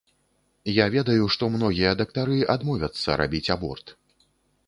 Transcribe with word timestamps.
Я 0.75 0.85
ведаю, 0.95 1.27
што 1.33 1.49
многія 1.57 1.91
дактары 2.01 2.39
адмовяцца 2.55 3.17
рабіць 3.23 3.45
аборт. 3.57 3.85